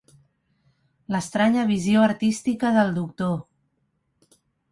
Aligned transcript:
L'estranya 1.15 1.65
visió 1.73 2.01
artística 2.07 2.73
del 2.79 2.91
doctor. 2.97 3.39